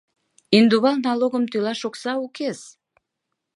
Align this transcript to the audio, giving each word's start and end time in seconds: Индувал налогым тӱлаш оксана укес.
Индувал 0.57 0.97
налогым 1.07 1.43
тӱлаш 1.51 1.81
оксана 1.87 2.15
укес. 2.25 2.59